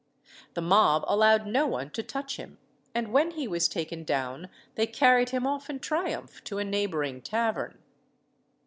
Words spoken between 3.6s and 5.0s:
taken down they